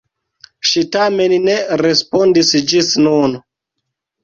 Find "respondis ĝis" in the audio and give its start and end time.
1.83-2.93